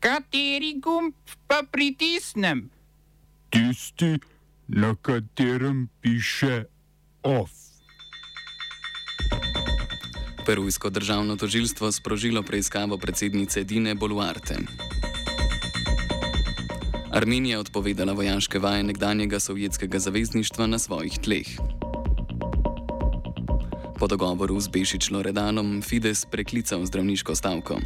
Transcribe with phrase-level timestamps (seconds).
[0.00, 1.14] Kateri gumb
[1.46, 2.70] pa pritisnem?
[3.50, 4.18] Tisti,
[4.68, 6.64] na katerem piše
[7.22, 7.50] OF.
[10.46, 14.56] Perujsko državno tožilstvo sprožilo preiskavo predsednice Dine Boluarte.
[17.12, 21.48] Armenija je odpovedala vojaške vaje nekdanjega sovjetskega zavezništva na svojih tleh.
[23.98, 27.80] Po dogovoru z Bešič Loredanom Fides preklical zdravniško stavko.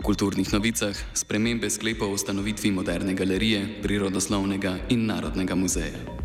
[0.00, 6.19] V kulturnih novicah spremembe sklepov o ustanovitvi moderne galerije, prirodoslovnega in narodnega muzeja.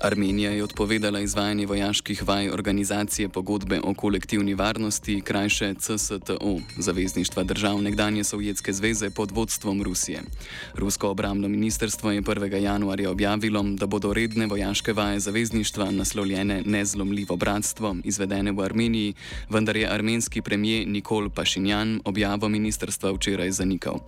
[0.00, 7.82] Armenija je odpovedala izvajanje vojaških vaj organizacije pogodbe o kolektivni varnosti, krajše CSTO, zavezništva držav
[7.82, 10.22] nekdanje Sovjetske zveze pod vodstvom Rusije.
[10.74, 12.62] Rusko obramno ministrstvo je 1.
[12.62, 19.14] januarja objavilo, da bodo redne vojaške vaje zavezništva naslovljene Nezlomljivo bratstvo izvedene v Armeniji,
[19.50, 23.98] vendar je armenski premijer Nikol Pašinjan objavo ministrstva včeraj zanikal.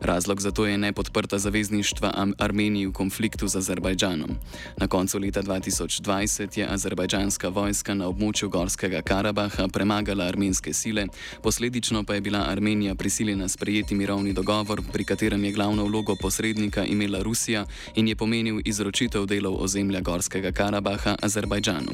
[0.00, 4.30] Razlog za to je nepodprta zavezništva Armeniji v konfliktu z Azerbajdžanom.
[4.76, 11.06] Na koncu leta 2020 je azerbajdžanska vojska na območju Gorskega Karabaha premagala armenske sile,
[11.42, 16.84] posledično pa je bila Armenija prisiljena sprejeti mirovni dogovor, pri katerem je glavno vlogo posrednika
[16.84, 17.64] imela Rusija
[17.94, 21.92] in je pomenil izročitev delov ozemlja Gorskega Karabaha Azerbajdžanu.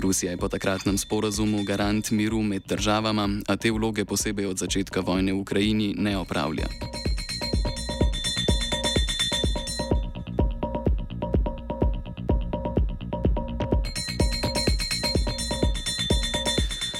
[0.00, 5.00] Rusija je po takratnem sporazumu garant miru med državama, a te vloge posebej od začetka
[5.00, 7.07] vojne v Ukrajini ne opravlja.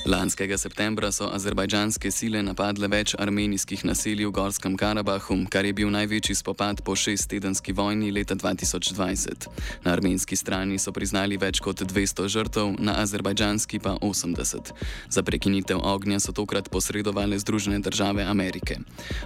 [0.09, 5.91] Lanskega septembra so azerbajdžanske sile napadle več armenijskih naselij v Gorskem Karabahu, kar je bil
[5.92, 9.48] največji spopad po šesttedenski vojni leta 2020.
[9.84, 14.73] Na armenski strani so priznali več kot 200 žrtev, na azerbajdžanski pa 80.
[15.12, 18.78] Za prekinitev ognja so tokrat posredovali Združene države Amerike.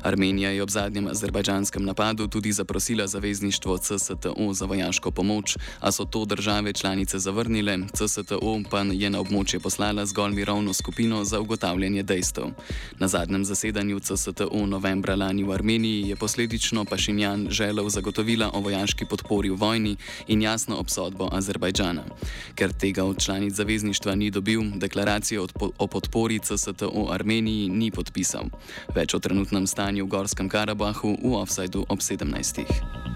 [0.02, 6.04] Armenija je ob zadnjem azerbajdžanskem napadu tudi zaprosila zavezništvo CSTO za vojaško pomoč, a so
[6.04, 11.40] to države članice zavrnile, CSTO pa je na območje poslala zgolj mirovno delovno skupino za
[11.40, 12.44] ugotavljanje dejstev.
[12.98, 19.04] Na zadnjem zasedanju CSTO novembra lani v Armeniji je posledično Pašinjan želel zagotovila o vojaški
[19.04, 19.96] podpori v vojni
[20.28, 22.04] in jasno obsodbo Azerbajdžana.
[22.54, 25.46] Ker tega od članic zavezništva ni dobil, deklaracijo
[25.78, 28.44] o podpori CSTO Armeniji ni podpisal.
[28.94, 33.11] Več o trenutnem stanju v Gorskem Karabahu v Offsideu ob 17.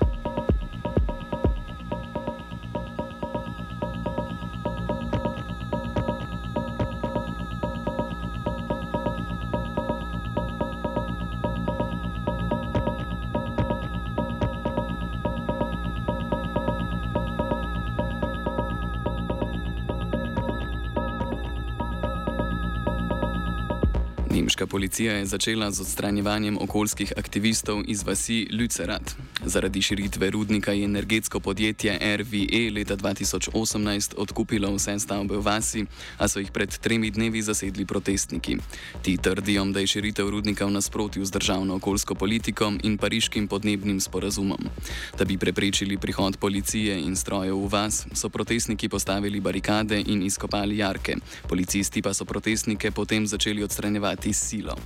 [24.57, 29.13] Nemška policija je začela z odstranjevanjem okoljskih aktivistov iz vasi Lücerat.
[29.45, 35.85] Zaradi širitve rudnika je energetsko podjetje RVE leta 2018 odkupilo vse stavbe v vasi,
[36.19, 38.57] a so jih pred tremi dnevi zasedli protestniki.
[39.03, 44.01] Ti trdijo, da je širitev rudnika v nasprotju z državno okoljsko politiko in pariškim podnebnim
[44.01, 44.73] sporazumom.
[45.19, 50.79] Da bi preprečili prihod policije in strojev v vas, so protestniki postavili barikade in izkopali
[50.79, 51.17] jarke.
[51.49, 54.77] Policisti pa so protestnike potem začeli odstranjevati silo.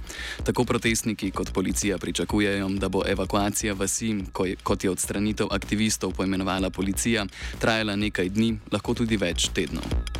[0.44, 4.14] Tako protestniki kot policija pričakujejo, da bo evakuacija vasi,
[4.62, 7.26] kot je odstranitev aktivistov poimenovala policija,
[7.58, 10.19] trajala nekaj dni, lahko tudi več tednov.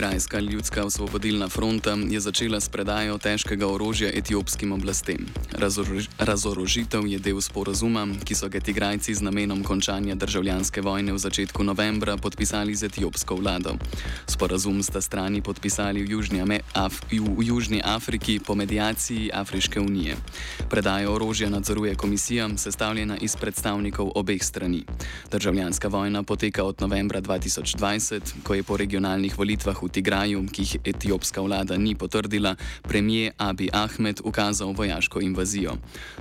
[0.00, 5.26] Tigrajska ljudska osvobodilna fronta je začela s predajo težkega orožja etiopskim oblastem.
[5.52, 11.18] Razorož razorožitev je del sporazuma, ki so ga Tigrajci z namenom končanja državljanske vojne v
[11.18, 13.76] začetku novembra podpisali z etiopsko vlado.
[14.24, 16.40] Sporazum sta strani podpisali v Južni,
[16.72, 20.16] Af v Južni Afriki po medijaciji Afriške unije.
[20.70, 24.84] Predajo orožja nadzoruje komisija, sestavljena iz predstavnikov obeh strani.
[25.30, 30.76] Državljanska vojna poteka od novembra 2020, ko je po regionalnih volitvah v Tigraju, ki jih
[30.84, 35.76] etiopska vlada ni potrdila, premijer Abi Ahmed ukazal vojaško invazijo.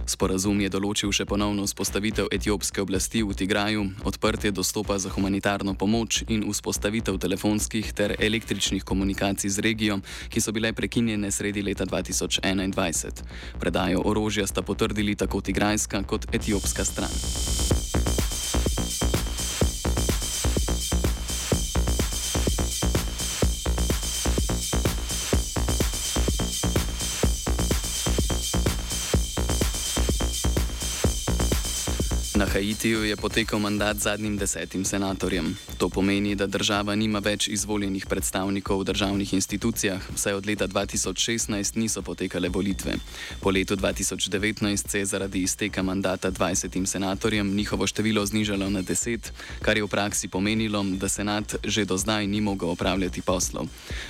[0.06, 6.24] Sporazum je določil še ponovno vzpostavitev etiopske oblasti v Tigraju, odprtje dostopa za humanitarno pomoč
[6.28, 10.00] in vzpostavitev telefonskih ter električnih komunikacij z regijo,
[10.30, 13.24] ki so bile prekinjene sredi leta 2021.
[13.60, 17.79] Predajo orožja sta potrdili tako tigrajska kot etiopska stran.
[32.40, 32.50] You.
[32.50, 35.58] Haitiju je potekal mandat zadnjim desetim senatorjem.
[35.78, 41.78] To pomeni, da država nima več izvoljenih predstavnikov v državnih institucijah, saj od leta 2016
[41.78, 42.96] niso potekale volitve.
[43.40, 49.30] Po letu 2019 se je zaradi izteka mandata 20 senatorjem njihovo število znižalo na 10,
[49.62, 53.68] kar je v praksi pomenilo, da senat že do zdaj ni mogel opravljati poslov.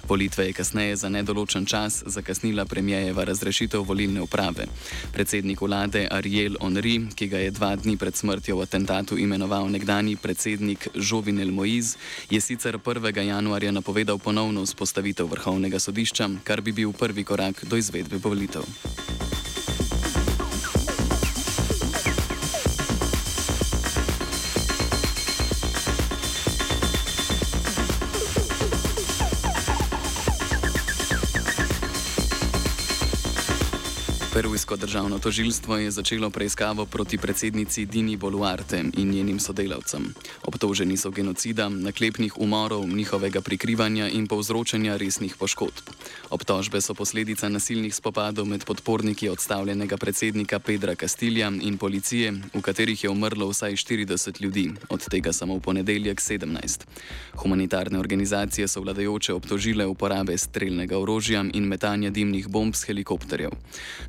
[0.08, 4.66] Volitve je kasneje za nedoločen čas zakasnila premijejeva razrešitev volilne uprave.
[5.14, 10.20] Predsednik vlade Ariel Henry, ki ga je dva dni pred smrtjo v atentatu imenoval nekdani
[10.20, 11.96] predsednik Žovinel Moiz,
[12.28, 13.16] je sicer 1.
[13.16, 18.68] januarja napovedal ponovno vzpostavitev vrhovnega sodišča, kar bi bil prvi korak do izvedbe volitev.
[34.40, 40.14] Perujsko državno tožilstvo je začelo preiskavo proti predsednici Dini Boluarte in njenim sodelavcem.
[40.44, 45.92] Obtoženi so genocida, naklepnih umorov, njihovega prikrivanja in povzročanja resnih poškodb.
[46.30, 53.04] Obtožbe so posledica nasilnih spopadov med podporniki odstavljenega predsednika Pedra Kastilja in policije, v katerih
[53.04, 56.88] je umrlo vsaj 40 ljudi, od tega samo v ponedeljek 17.
[57.34, 63.52] Humanitarne organizacije so vladajoče obtožile uporabe streljnega orožja in metanja dimnih bomb s helikopterjev.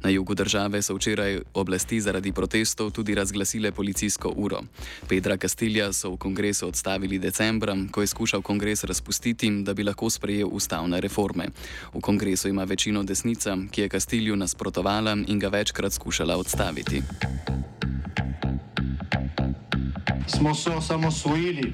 [0.03, 4.61] Na jugu države so včeraj oblasti zaradi protestov tudi razglasile policijsko uro.
[5.09, 10.11] Pedra Kastilja so v kongresu odstavili decembra, ko je skušal kongres razpustiti, da bi lahko
[10.11, 11.49] sprejel ustavne reforme.
[11.95, 17.03] V kongresu ima večino desnica, ki je Kastilju nasprotovala in ga večkrat skušala odstaviti.
[20.29, 21.73] Smo se osamosvojili,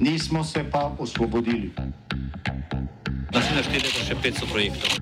[0.00, 1.72] nismo se pa osvobodili.
[3.32, 5.01] Da se naštejete še 500 projektov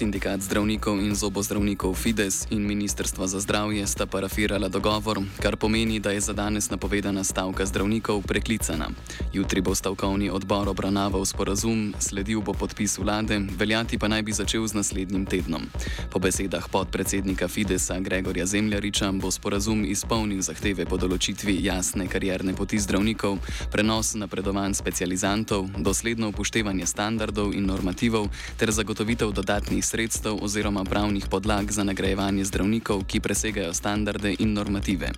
[0.00, 6.10] Sindikat zdravnikov in zobozdravnikov Fides in Ministrstvo za zdravje sta parafirala dogovor, kar pomeni, da
[6.10, 8.88] je za danes napovedana stavka zdravnikov preklicana.
[9.32, 14.66] Jutri bo stavkovni odbor obravnaval sporazum, sledil bo podpis vlade, veljati pa naj bi začel
[14.66, 15.68] z naslednjim tednom.
[16.10, 22.80] Po besedah podpredsednika Fidesa Gregorja Zemljariča bo sporazum izpolnil zahteve po določitvi jasne karierne poti
[22.80, 23.36] zdravnikov,
[23.68, 31.70] prenos napredovanj specializantov, dosledno upoštevanje standardov in normativov ter zagotovitev dodatnih sredstev oziroma pravnih podlag
[31.72, 35.10] za nagrajevanje zdravnikov, ki presegajo standarde in normative.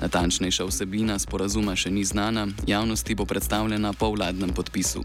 [0.00, 5.04] Natančnejša vsebina sporazuma še ni znana, javnosti bo predstavljena po vladnem podpisu.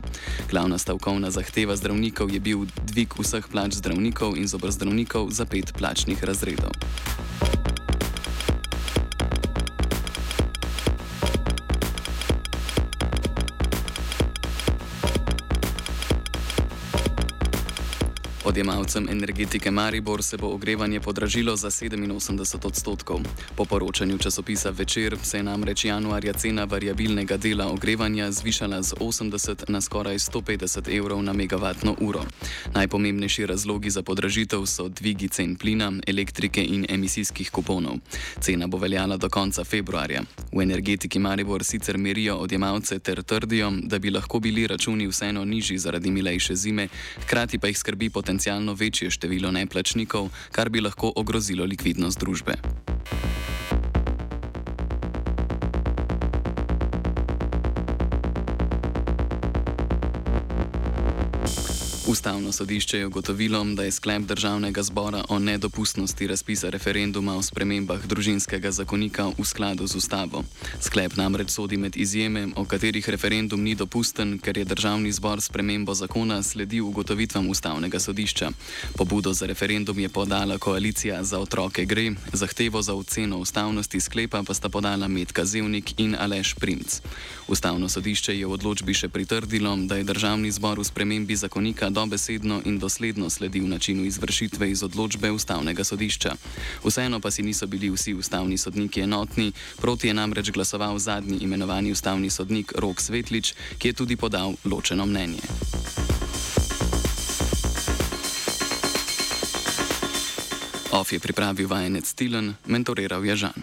[0.51, 6.23] Glavna stavkovna zahteva zdravnikov je bil dvig vseh plač zdravnikov in zobrzdravnikov za pet plačnih
[6.23, 6.71] razredov.
[18.49, 23.19] Odjemalcem energetike Maribor se bo ogrevanje podražilo za 87 odstotkov.
[23.55, 29.69] Po poročanju časopisa Večer se je namreč januarja cena variabilnega dela ogrevanja zvišala z 80
[29.69, 32.25] na skoraj 150 evrov na megavatno uro.
[32.73, 37.97] Najpomembnejši razlogi za podražitev so dvigi cen plina, elektrike in emisijskih kuponov.
[38.39, 40.21] Cena bo veljala do konca februarja.
[40.51, 45.77] V energetiki Maribor sicer merijo odjemalce ter trdijo, da bi lahko bili računi vseeno nižji
[45.77, 46.87] zaradi milejše zime,
[47.21, 52.55] hkrati pa jih skrbi potencijalno potencialno večje število neplačnikov, kar bi lahko ogrozilo likvidnost družbe.
[62.09, 68.07] Ustavno sodišče je ugotovilo, da je sklep državnega zbora o nedopustnosti razpisa referenduma o spremembah
[68.07, 70.43] družinskega zakonika v skladu z ustavo.
[70.81, 75.93] Sklep namreč sodi med izjeme, o katerih referendum ni dopusten, ker je državni zbor spremembo
[75.93, 78.49] zakona sledil ugotovitvam ustavnega sodišča.
[78.97, 84.53] Pobudo za referendum je podala koalicija za otroke gre, zahtevo za oceno ustavnosti sklepa pa
[84.53, 87.01] sta podala Medka Zevnik in Aleš Primc.
[87.47, 92.61] Ustavno sodišče je v odločbi še pritrdilo, da je državni zbor v spremembi zakonika dobesedno
[92.65, 96.31] in dosledno sledil načinu izvršitve iz odločbe ustavnega sodišča.
[96.85, 99.51] Vseeno pa si niso bili vsi ustavni sodniki enotni,
[99.81, 105.05] proti je namreč glasoval zadnji imenovani ustavni sodnik Rok Svetlič, ki je tudi podal ločeno
[105.05, 105.43] mnenje.
[110.91, 113.59] OF je pripravil vajenec Tilen, mentoriral je Žan.